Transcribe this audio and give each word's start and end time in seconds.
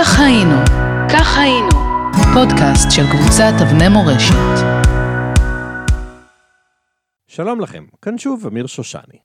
כך 0.00 0.20
היינו, 0.20 0.54
כך 1.12 1.38
היינו, 1.38 1.70
פודקאסט 2.34 2.88
של 2.90 3.02
קבוצת 3.12 3.52
אבני 3.62 3.88
מורשת. 3.88 4.58
שלום 7.26 7.60
לכם, 7.60 7.86
כאן 8.02 8.18
שוב 8.18 8.46
אמיר 8.46 8.66
שושני. 8.66 9.18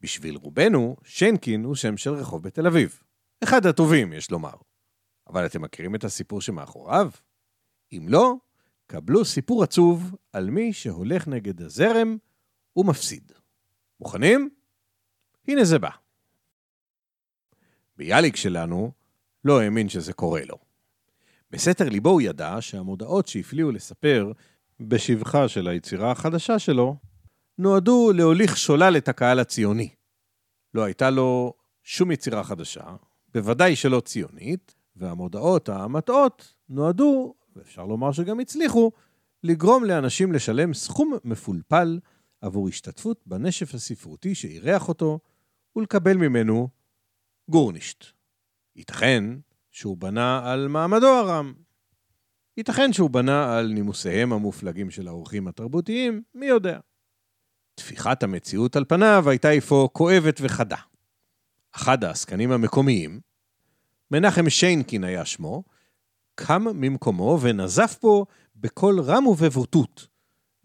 בשביל 0.00 0.36
רובנו, 0.36 0.96
שיינקין 1.04 1.64
הוא 1.64 1.74
שם 1.74 1.96
של 1.96 2.10
רחוב 2.10 2.42
בתל 2.42 2.66
אביב. 2.66 3.02
אחד 3.44 3.66
הטובים, 3.66 4.12
יש 4.12 4.30
לומר. 4.30 4.54
אבל 5.28 5.46
אתם 5.46 5.62
מכירים 5.62 5.94
את 5.94 6.04
הסיפור 6.04 6.40
שמאחוריו? 6.40 7.10
אם 7.92 8.06
לא, 8.08 8.34
קבלו 8.86 9.24
סיפור 9.24 9.62
עצוב 9.62 10.14
על 10.32 10.50
מי 10.50 10.72
שהולך 10.72 11.28
נגד 11.28 11.62
הזרם 11.62 12.16
ומפסיד. 12.76 13.32
מוכנים? 14.00 14.50
הנה 15.48 15.64
זה 15.64 15.78
בא. 15.78 15.90
ביאליק 17.96 18.36
שלנו 18.36 18.92
לא 19.46 19.60
האמין 19.60 19.88
שזה 19.88 20.12
קורה 20.12 20.40
לו. 20.48 20.56
בסתר 21.50 21.88
ליבו 21.88 22.10
הוא 22.10 22.20
ידע 22.20 22.56
שהמודעות 22.60 23.28
שהפליאו 23.28 23.70
לספר 23.70 24.32
בשבחה 24.80 25.48
של 25.48 25.68
היצירה 25.68 26.10
החדשה 26.10 26.58
שלו, 26.58 26.96
נועדו 27.58 28.12
להוליך 28.14 28.56
שולל 28.56 28.96
את 28.96 29.08
הקהל 29.08 29.38
הציוני. 29.38 29.88
לא 30.74 30.84
הייתה 30.84 31.10
לו 31.10 31.54
שום 31.82 32.10
יצירה 32.10 32.44
חדשה, 32.44 32.84
בוודאי 33.34 33.76
שלא 33.76 34.00
ציונית, 34.00 34.74
והמודעות 34.96 35.68
המטעות 35.68 36.54
נועדו, 36.68 37.34
ואפשר 37.56 37.86
לומר 37.86 38.12
שגם 38.12 38.40
הצליחו, 38.40 38.92
לגרום 39.42 39.84
לאנשים 39.84 40.32
לשלם 40.32 40.74
סכום 40.74 41.14
מפולפל 41.24 41.98
עבור 42.40 42.68
השתתפות 42.68 43.20
בנשף 43.26 43.74
הספרותי 43.74 44.34
שאירח 44.34 44.88
אותו, 44.88 45.18
ולקבל 45.76 46.16
ממנו 46.16 46.68
גורנישט. 47.48 48.04
ייתכן 48.76 49.24
שהוא 49.76 49.96
בנה 49.96 50.52
על 50.52 50.68
מעמדו 50.68 51.06
הרם. 51.06 51.54
ייתכן 52.56 52.92
שהוא 52.92 53.10
בנה 53.10 53.58
על 53.58 53.66
נימוסיהם 53.66 54.32
המופלגים 54.32 54.90
של 54.90 55.08
האורחים 55.08 55.48
התרבותיים, 55.48 56.22
מי 56.34 56.46
יודע. 56.46 56.78
טפיחת 57.74 58.22
המציאות 58.22 58.76
על 58.76 58.84
פניו 58.88 59.24
הייתה 59.26 59.58
אפוא 59.58 59.88
כואבת 59.92 60.40
וחדה. 60.42 60.76
אחד 61.72 62.04
העסקנים 62.04 62.52
המקומיים, 62.52 63.20
מנחם 64.10 64.50
שיינקין 64.50 65.04
היה 65.04 65.24
שמו, 65.24 65.64
קם 66.34 66.64
ממקומו 66.74 67.38
ונזף 67.42 67.96
פה 68.00 68.24
בקול 68.56 69.00
רם 69.00 69.26
ובבוטות, 69.26 70.06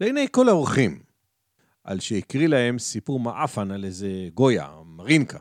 לעיני 0.00 0.26
כל 0.30 0.48
האורחים, 0.48 1.02
על 1.84 2.00
שהקריא 2.00 2.48
להם 2.48 2.78
סיפור 2.78 3.20
מעפן 3.20 3.70
על 3.70 3.84
איזה 3.84 4.28
גויה, 4.34 4.68
מרינקה. 4.84 5.38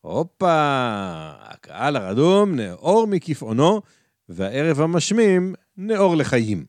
הופה, 0.00 1.32
הקהל 1.72 1.96
הרדום 1.96 2.54
נאור 2.54 3.06
מכפעונו, 3.06 3.82
והערב 4.28 4.80
המשמים 4.80 5.54
נאור 5.76 6.16
לחיים. 6.16 6.64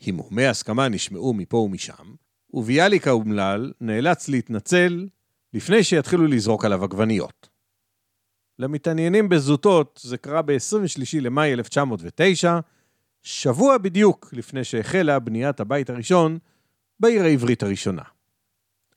הימומי 0.00 0.46
הסכמה 0.46 0.88
נשמעו 0.88 1.34
מפה 1.34 1.56
ומשם, 1.56 2.14
וביאליק 2.54 3.08
האומלל 3.08 3.72
נאלץ 3.80 4.28
להתנצל 4.28 5.08
לפני 5.54 5.84
שיתחילו 5.84 6.26
לזרוק 6.26 6.64
עליו 6.64 6.84
עגבניות. 6.84 7.48
למתעניינים 8.58 9.28
בזוטות, 9.28 10.00
זה 10.02 10.18
קרה 10.18 10.42
ב-23 10.42 11.20
למאי 11.20 11.52
1909, 11.52 12.58
שבוע 13.22 13.78
בדיוק 13.78 14.30
לפני 14.32 14.64
שהחלה 14.64 15.18
בניית 15.18 15.60
הבית 15.60 15.90
הראשון 15.90 16.38
בעיר 17.00 17.22
העברית 17.22 17.62
הראשונה. 17.62 18.02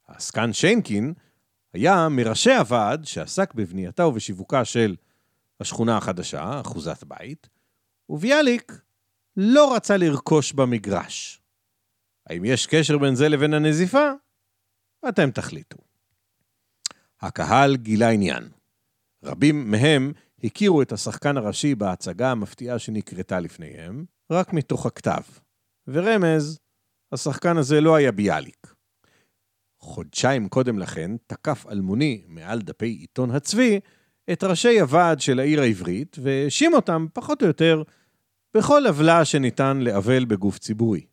העסקן 0.08 0.54
שיינקין 0.54 1.14
היה 1.74 2.10
מראשי 2.10 2.54
הוועד 2.54 3.06
שעסק 3.06 3.54
בבנייתה 3.54 4.08
ובשיווקה 4.08 4.66
של 4.66 4.96
השכונה 5.62 5.98
החדשה, 5.98 6.62
אחוזת 6.62 7.04
בית, 7.04 7.50
וביאליק 8.10 8.82
לא 9.38 9.76
רצה 9.76 9.98
לרכוש 9.98 10.54
במגרש. 10.54 11.42
האם 12.28 12.46
יש 12.46 12.68
קשר 12.68 12.98
בין 12.98 13.16
זה 13.16 13.30
לבין 13.30 13.54
הנזיפה? 13.54 14.12
אתם 15.10 15.32
תחליטו. 15.32 15.78
הקהל 17.22 17.76
גילה 17.76 18.10
עניין. 18.10 18.50
רבים 19.24 19.72
מהם 19.72 20.12
הכירו 20.44 20.82
את 20.82 20.92
השחקן 20.92 21.38
הראשי 21.38 21.76
בהצגה 21.76 22.32
המפתיעה 22.32 22.80
שנקרתה 22.80 23.40
לפניהם, 23.40 24.06
רק 24.32 24.54
מתוך 24.54 24.86
הכתב. 24.86 25.22
ורמז, 25.88 26.60
השחקן 27.12 27.58
הזה 27.58 27.82
לא 27.82 27.96
היה 27.96 28.12
ביאליק. 28.12 28.74
חודשיים 29.80 30.50
קודם 30.50 30.80
לכן 30.80 31.12
תקף 31.28 31.66
אלמוני 31.72 32.24
מעל 32.28 32.62
דפי 32.62 32.90
עיתון 32.90 33.32
הצבי 33.32 33.80
את 34.32 34.44
ראשי 34.44 34.80
הוועד 34.80 35.22
של 35.22 35.40
העיר 35.40 35.62
העברית 35.62 36.18
והאשים 36.22 36.74
אותם, 36.74 37.06
פחות 37.14 37.42
או 37.42 37.48
יותר, 37.48 37.84
בכל 38.54 38.88
עוולה 38.88 39.26
שניתן 39.26 39.78
לעוול 39.78 40.26
בגוף 40.26 40.60
ציבורי. 40.60 41.06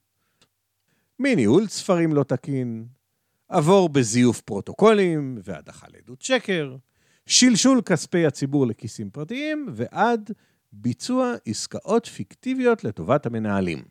מניהול 1.18 1.66
ספרים 1.66 2.12
לא 2.12 2.22
תקין, 2.22 2.86
עבור 3.48 3.88
בזיוף 3.88 4.40
פרוטוקולים 4.40 5.38
והדחה 5.44 5.86
לעדות 5.94 6.22
שקר, 6.22 6.76
שלשול 7.26 7.82
כספי 7.82 8.26
הציבור 8.26 8.66
לכיסים 8.66 9.10
פרטיים 9.10 9.66
ועד 9.72 10.30
ביצוע 10.72 11.34
עסקאות 11.46 12.06
פיקטיביות 12.06 12.84
לטובת 12.84 13.26
המנהלים. 13.26 13.84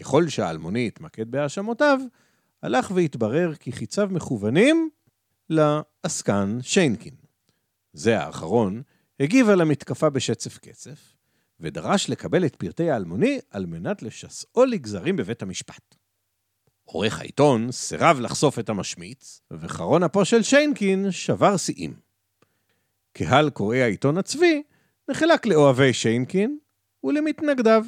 ככל 0.00 0.28
שהאלמוני 0.28 0.86
התמקד 0.86 1.30
בהאשמותיו, 1.30 2.00
הלך 2.62 2.90
והתברר 2.94 3.54
כי 3.54 3.72
חיציו 3.72 4.08
מכוונים 4.10 4.90
לעסקן 5.50 6.58
שיינקין. 6.60 7.23
זה 7.94 8.20
האחרון 8.20 8.82
הגיב 9.20 9.48
על 9.48 9.60
המתקפה 9.60 10.10
בשצף 10.10 10.58
קצף, 10.58 11.14
ודרש 11.60 12.10
לקבל 12.10 12.46
את 12.46 12.56
פרטי 12.56 12.90
האלמוני 12.90 13.38
על 13.50 13.66
מנת 13.66 14.02
לשסעו 14.02 14.64
לגזרים 14.64 15.16
בבית 15.16 15.42
המשפט. 15.42 15.94
עורך 16.84 17.20
העיתון 17.20 17.72
סירב 17.72 18.20
לחשוף 18.20 18.58
את 18.58 18.68
המשמיץ, 18.68 19.40
וחרון 19.50 20.02
אפו 20.02 20.24
של 20.24 20.42
שיינקין 20.42 21.10
שבר 21.10 21.56
שיאים. 21.56 21.94
קהל 23.12 23.50
קוראי 23.50 23.82
העיתון 23.82 24.18
הצבי 24.18 24.62
נחלק 25.10 25.46
לאוהבי 25.46 25.92
שיינקין 25.92 26.58
ולמתנגדיו, 27.04 27.84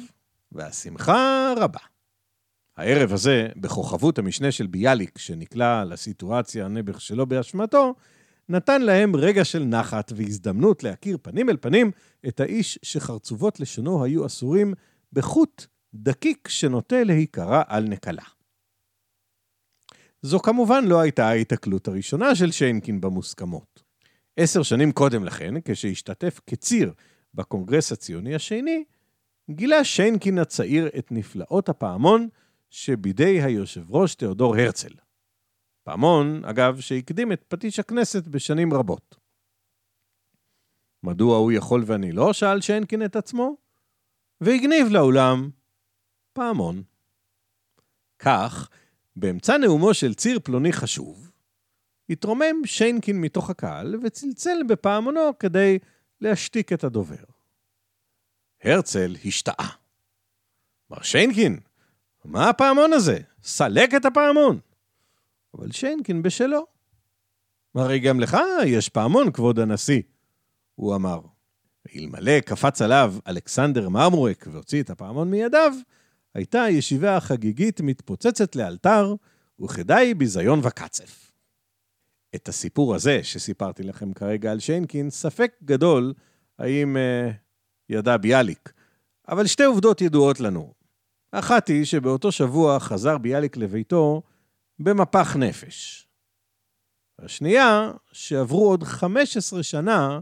והשמחה 0.51 1.53
רבה. 1.57 1.79
הערב 2.77 3.13
הזה, 3.13 3.47
בכוכבות 3.55 4.19
המשנה 4.19 4.51
של 4.51 4.67
ביאליק, 4.67 5.17
שנקלע 5.17 5.83
לסיטואציה 5.85 6.65
הנעבך 6.65 7.01
שלו 7.01 7.25
באשמתו, 7.25 7.95
נתן 8.49 8.81
להם 8.81 9.15
רגע 9.15 9.45
של 9.45 9.63
נחת 9.63 10.11
והזדמנות 10.15 10.83
להכיר 10.83 11.17
פנים 11.21 11.49
אל 11.49 11.57
פנים 11.57 11.91
את 12.27 12.39
האיש 12.39 12.79
שחרצובות 12.83 13.59
לשונו 13.59 14.03
היו 14.03 14.25
אסורים 14.25 14.73
בחוט 15.13 15.65
דקיק 15.93 16.47
שנוטה 16.47 17.03
להיקרע 17.03 17.61
על 17.67 17.83
נקלה. 17.83 18.23
זו 20.21 20.39
כמובן 20.39 20.85
לא 20.85 20.99
הייתה 20.99 21.27
ההיתקלות 21.27 21.87
הראשונה 21.87 22.35
של 22.35 22.51
שיינקין 22.51 23.01
במוסכמות. 23.01 23.83
עשר 24.37 24.63
שנים 24.63 24.91
קודם 24.91 25.23
לכן, 25.23 25.53
כשהשתתף 25.65 26.39
כציר 26.47 26.93
בקונגרס 27.33 27.91
הציוני 27.91 28.35
השני, 28.35 28.83
גילה 29.51 29.83
שיינקין 29.83 30.37
הצעיר 30.37 30.89
את 30.97 31.11
נפלאות 31.11 31.69
הפעמון 31.69 32.27
שבידי 32.69 33.41
היושב 33.41 33.91
ראש 33.91 34.15
תיאודור 34.15 34.55
הרצל. 34.55 35.06
פעמון, 35.87 36.45
אגב, 36.45 36.79
שהקדים 36.79 37.31
את 37.31 37.43
פטיש 37.47 37.79
הכנסת 37.79 38.27
בשנים 38.27 38.73
רבות. 38.73 39.15
מדוע 41.03 41.37
הוא 41.37 41.51
יכול 41.51 41.83
ואני 41.85 42.11
לא? 42.11 42.33
שאל 42.33 42.61
שיינקין 42.61 43.05
את 43.05 43.15
עצמו, 43.15 43.55
והגניב 44.41 44.87
לאולם 44.91 45.49
פעמון. 46.33 46.83
כך, 48.19 48.69
באמצע 49.15 49.57
נאומו 49.57 49.93
של 49.93 50.13
ציר 50.13 50.39
פלוני 50.43 50.73
חשוב, 50.73 51.31
התרומם 52.09 52.65
שיינקין 52.65 53.21
מתוך 53.21 53.49
הקהל 53.49 53.95
וצלצל 54.03 54.57
בפעמונו 54.67 55.39
כדי 55.39 55.79
להשתיק 56.21 56.73
את 56.73 56.83
הדובר. 56.83 57.23
הרצל 58.63 59.15
השתאה. 59.25 59.69
מר 60.89 61.01
שיינקין, 61.01 61.59
מה 62.25 62.49
הפעמון 62.49 62.93
הזה? 62.93 63.19
סלק 63.43 63.93
את 63.95 64.05
הפעמון. 64.05 64.59
אבל 65.53 65.71
שיינקין 65.71 66.21
בשלו. 66.21 66.65
הרי 67.75 67.99
גם 67.99 68.19
לך 68.19 68.37
יש 68.65 68.89
פעמון, 68.89 69.31
כבוד 69.31 69.59
הנשיא, 69.59 70.01
הוא 70.75 70.95
אמר. 70.95 71.21
אלמלא 71.95 72.39
קפץ 72.39 72.81
עליו 72.81 73.13
אלכסנדר 73.27 73.89
מרמורק 73.89 74.47
והוציא 74.51 74.83
את 74.83 74.89
הפעמון 74.89 75.31
מידיו, 75.31 75.73
הייתה 76.33 76.63
הישיבה 76.63 77.17
החגיגית 77.17 77.81
מתפוצצת 77.81 78.55
לאלתר, 78.55 79.15
וכדאי 79.59 80.13
ביזיון 80.13 80.59
וקצף. 80.63 81.31
את 82.35 82.49
הסיפור 82.49 82.95
הזה 82.95 83.19
שסיפרתי 83.23 83.83
לכם 83.83 84.13
כרגע 84.13 84.51
על 84.51 84.59
שיינקין, 84.59 85.09
ספק 85.09 85.51
גדול 85.63 86.13
האם 86.59 86.97
uh, 86.97 87.33
ידע 87.89 88.17
ביאליק. 88.17 88.73
אבל 89.29 89.47
שתי 89.47 89.63
עובדות 89.63 90.01
ידועות 90.01 90.39
לנו. 90.39 90.73
אחת 91.31 91.67
היא 91.67 91.85
שבאותו 91.85 92.31
שבוע 92.31 92.79
חזר 92.79 93.17
ביאליק 93.17 93.57
לביתו 93.57 94.21
במפח 94.79 95.35
נפש. 95.35 96.07
השנייה, 97.19 97.91
שעברו 98.11 98.69
עוד 98.69 98.83
15 98.83 99.63
שנה 99.63 100.19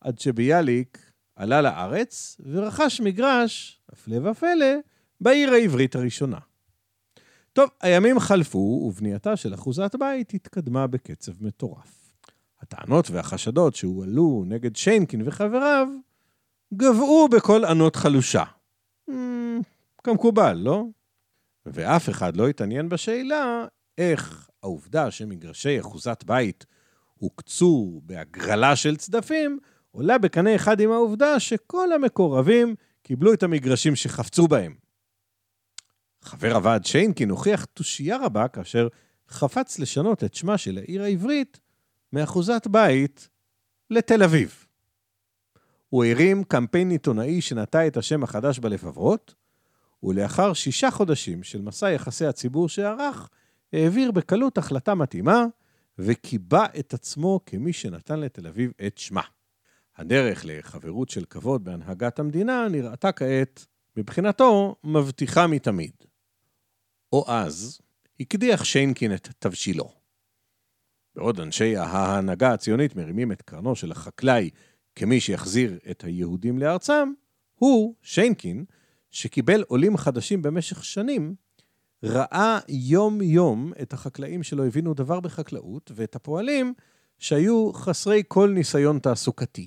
עד 0.00 0.18
שביאליק 0.18 1.12
עלה 1.36 1.60
לארץ 1.60 2.40
ורכש 2.52 3.00
מגרש, 3.00 3.80
הפלא 3.92 4.30
ופלא, 4.30 4.74
בעיר 5.20 5.52
העברית 5.52 5.96
הראשונה. 5.96 6.38
טוב, 7.52 7.70
הימים 7.80 8.18
חלפו, 8.18 8.58
ובנייתה 8.58 9.36
של 9.36 9.54
אחוזת 9.54 9.94
בית 9.94 10.34
התקדמה 10.34 10.86
בקצב 10.86 11.32
מטורף. 11.44 12.14
הטענות 12.60 13.10
והחשדות 13.10 13.74
שהועלו 13.74 14.44
נגד 14.46 14.76
שיינקין 14.76 15.22
וחבריו 15.24 15.88
גבעו 16.74 17.28
בקול 17.28 17.64
ענות 17.64 17.96
חלושה. 17.96 18.44
Hmm, 19.10 19.12
כמקובל, 20.04 20.56
לא? 20.62 20.84
ואף 21.66 22.08
אחד 22.08 22.36
לא 22.36 22.48
התעניין 22.48 22.88
בשאלה 22.88 23.66
איך 23.98 24.48
העובדה 24.62 25.10
שמגרשי 25.10 25.80
אחוזת 25.80 26.24
בית 26.26 26.66
הוקצו 27.18 28.00
בהגרלה 28.04 28.76
של 28.76 28.96
צדפים, 28.96 29.58
עולה 29.90 30.18
בקנה 30.18 30.56
אחד 30.56 30.80
עם 30.80 30.92
העובדה 30.92 31.40
שכל 31.40 31.92
המקורבים 31.92 32.74
קיבלו 33.02 33.32
את 33.32 33.42
המגרשים 33.42 33.96
שחפצו 33.96 34.48
בהם. 34.48 34.74
חבר 36.22 36.54
הוועד 36.54 36.84
שיינקין 36.84 37.30
הוכיח 37.30 37.64
תושייה 37.64 38.16
רבה 38.16 38.48
כאשר 38.48 38.88
חפץ 39.28 39.78
לשנות 39.78 40.24
את 40.24 40.34
שמה 40.34 40.58
של 40.58 40.78
העיר 40.78 41.02
העברית 41.02 41.60
מאחוזת 42.12 42.66
בית 42.66 43.28
לתל 43.90 44.22
אביב. 44.22 44.66
הוא 45.88 46.04
הרים 46.04 46.44
קמפיין 46.44 46.90
עיתונאי 46.90 47.40
שנטע 47.40 47.86
את 47.86 47.96
השם 47.96 48.22
החדש 48.22 48.58
בלבבות, 48.58 49.34
ולאחר 50.02 50.52
שישה 50.52 50.90
חודשים 50.90 51.42
של 51.42 51.60
מסע 51.60 51.90
יחסי 51.90 52.26
הציבור 52.26 52.68
שערך, 52.68 53.28
העביר 53.72 54.10
בקלות 54.10 54.58
החלטה 54.58 54.94
מתאימה, 54.94 55.44
וקיבע 55.98 56.64
את 56.78 56.94
עצמו 56.94 57.40
כמי 57.46 57.72
שנתן 57.72 58.20
לתל 58.20 58.46
אביב 58.46 58.72
את 58.86 58.98
שמה. 58.98 59.22
הדרך 59.96 60.42
לחברות 60.44 61.08
של 61.08 61.24
כבוד 61.24 61.64
בהנהגת 61.64 62.18
המדינה 62.18 62.68
נראתה 62.70 63.12
כעת, 63.12 63.66
מבחינתו, 63.96 64.76
מבטיחה 64.84 65.46
מתמיד. 65.46 65.92
או 67.12 67.24
אז, 67.28 67.80
הקדיח 68.20 68.64
שיינקין 68.64 69.14
את 69.14 69.28
תבשילו. 69.38 69.90
בעוד 71.14 71.40
אנשי 71.40 71.76
ההנהגה 71.76 72.52
הציונית 72.52 72.96
מרימים 72.96 73.32
את 73.32 73.42
קרנו 73.42 73.76
של 73.76 73.92
החקלאי 73.92 74.50
כמי 74.94 75.20
שיחזיר 75.20 75.78
את 75.90 76.04
היהודים 76.04 76.58
לארצם, 76.58 77.12
הוא, 77.54 77.94
שיינקין, 78.02 78.64
שקיבל 79.10 79.62
עולים 79.62 79.96
חדשים 79.96 80.42
במשך 80.42 80.84
שנים, 80.84 81.34
ראה 82.02 82.58
יום-יום 82.68 83.72
את 83.82 83.92
החקלאים 83.92 84.42
שלא 84.42 84.66
הבינו 84.66 84.94
דבר 84.94 85.20
בחקלאות, 85.20 85.92
ואת 85.94 86.16
הפועלים 86.16 86.74
שהיו 87.18 87.72
חסרי 87.72 88.22
כל 88.28 88.50
ניסיון 88.54 88.98
תעסוקתי. 88.98 89.66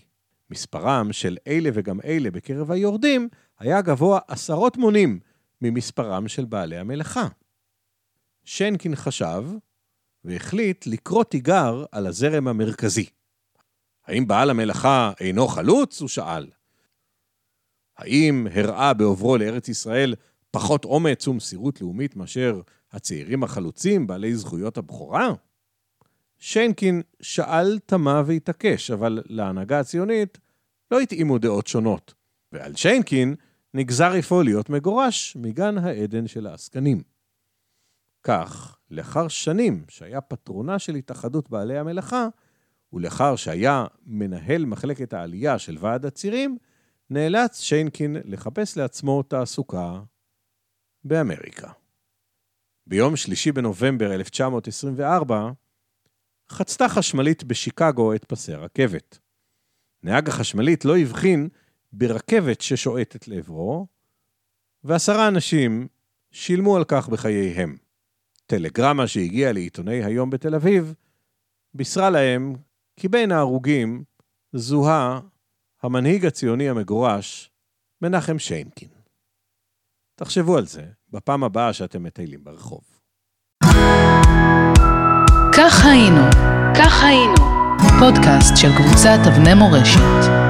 מספרם 0.49 1.13
של 1.13 1.37
אלה 1.47 1.69
וגם 1.73 1.99
אלה 2.03 2.31
בקרב 2.31 2.71
היורדים 2.71 3.29
היה 3.59 3.81
גבוה 3.81 4.19
עשרות 4.27 4.77
מונים 4.77 5.19
ממספרם 5.61 6.27
של 6.27 6.45
בעלי 6.45 6.77
המלאכה. 6.77 7.27
שנקין 8.43 8.95
חשב 8.95 9.43
והחליט 10.23 10.87
לקרוא 10.87 11.23
תיגר 11.23 11.85
על 11.91 12.07
הזרם 12.07 12.47
המרכזי. 12.47 13.05
האם 14.05 14.27
בעל 14.27 14.49
המלאכה 14.49 15.11
אינו 15.19 15.47
חלוץ? 15.47 16.01
הוא 16.01 16.09
שאל. 16.09 16.47
האם 17.97 18.47
הראה 18.53 18.93
בעוברו 18.93 19.37
לארץ 19.37 19.69
ישראל 19.69 20.15
פחות 20.51 20.85
אומץ 20.85 21.27
ומסירות 21.27 21.81
לאומית 21.81 22.15
מאשר 22.15 22.61
הצעירים 22.91 23.43
החלוצים 23.43 24.07
בעלי 24.07 24.35
זכויות 24.35 24.77
הבכורה? 24.77 25.33
שיינקין 26.37 27.01
שאל, 27.21 27.79
תמה 27.85 28.23
והתעקש, 28.25 28.91
אבל 28.91 29.23
להנהגה 29.25 29.79
הציונית 29.79 30.37
לא 30.91 30.99
התאימו 30.99 31.37
דעות 31.37 31.67
שונות, 31.67 32.13
ועל 32.51 32.75
שיינקין 32.75 33.35
נגזר 33.73 34.19
אפוא 34.19 34.43
להיות 34.43 34.69
מגורש 34.69 35.35
מגן 35.35 35.77
העדן 35.77 36.27
של 36.27 36.47
העסקנים. 36.47 37.01
כך, 38.23 38.77
לאחר 38.91 39.27
שנים 39.27 39.85
שהיה 39.89 40.21
פטרונה 40.21 40.79
של 40.79 40.95
התאחדות 40.95 41.49
בעלי 41.49 41.77
המלאכה, 41.77 42.27
ולאחר 42.93 43.35
שהיה 43.35 43.85
מנהל 44.05 44.65
מחלקת 44.65 45.13
העלייה 45.13 45.59
של 45.59 45.77
ועד 45.79 46.05
הצירים, 46.05 46.57
נאלץ 47.09 47.61
שיינקין 47.61 48.17
לחפש 48.25 48.77
לעצמו 48.77 49.23
תעסוקה 49.23 49.99
באמריקה. 51.03 51.71
ביום 52.87 53.15
שלישי 53.15 53.51
בנובמבר 53.51 54.13
1924, 54.13 55.51
חצתה 56.49 56.89
חשמלית 56.89 57.43
בשיקגו 57.43 58.13
את 58.15 58.25
פסי 58.25 58.53
הרכבת. 58.53 59.19
נהג 60.03 60.29
החשמלית 60.29 60.85
לא 60.85 60.97
הבחין 60.97 61.49
ברכבת 61.93 62.61
ששועטת 62.61 63.27
לעברו, 63.27 63.87
ועשרה 64.83 65.27
אנשים 65.27 65.87
שילמו 66.31 66.77
על 66.77 66.83
כך 66.87 67.09
בחייהם. 67.09 67.77
טלגרמה 68.45 69.07
שהגיעה 69.07 69.51
לעיתוני 69.51 70.03
היום 70.03 70.29
בתל 70.29 70.55
אביב, 70.55 70.95
בישרה 71.73 72.09
להם 72.09 72.55
כי 72.95 73.07
בין 73.07 73.31
ההרוגים 73.31 74.03
זוהה 74.53 75.19
המנהיג 75.81 76.25
הציוני 76.25 76.69
המגורש, 76.69 77.51
מנחם 78.01 78.39
שיינקין. 78.39 78.89
תחשבו 80.23 80.57
על 80.57 80.65
זה 80.65 80.81
בפעם 81.13 81.43
הבאה 81.43 81.73
שאתם 81.73 82.03
מטיילים 82.03 82.43
ברחוב. 82.43 82.81
כך 85.53 85.85
היינו, 85.85 86.21
כך 86.75 87.03
היינו, 87.03 87.35
פודקאסט 87.99 88.57
של 88.57 88.67
קבוצת 88.77 89.19
אבני 89.27 89.53
מורשת. 89.53 90.41